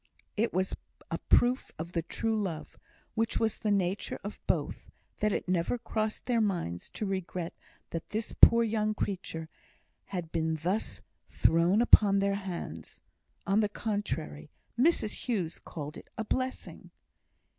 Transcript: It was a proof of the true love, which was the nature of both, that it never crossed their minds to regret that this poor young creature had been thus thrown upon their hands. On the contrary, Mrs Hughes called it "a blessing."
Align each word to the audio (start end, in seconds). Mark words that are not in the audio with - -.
It 0.35 0.51
was 0.51 0.75
a 1.11 1.19
proof 1.19 1.71
of 1.77 1.91
the 1.91 2.01
true 2.01 2.35
love, 2.35 2.75
which 3.13 3.37
was 3.39 3.59
the 3.59 3.69
nature 3.69 4.17
of 4.23 4.39
both, 4.47 4.89
that 5.17 5.31
it 5.31 5.47
never 5.47 5.77
crossed 5.77 6.25
their 6.25 6.41
minds 6.41 6.89
to 6.95 7.05
regret 7.05 7.53
that 7.91 8.07
this 8.09 8.33
poor 8.41 8.63
young 8.63 8.95
creature 8.95 9.47
had 10.05 10.31
been 10.31 10.55
thus 10.55 11.01
thrown 11.29 11.83
upon 11.83 12.17
their 12.17 12.33
hands. 12.33 13.01
On 13.45 13.59
the 13.59 13.69
contrary, 13.69 14.49
Mrs 14.75 15.25
Hughes 15.27 15.59
called 15.59 15.97
it 15.97 16.09
"a 16.17 16.25
blessing." 16.25 16.89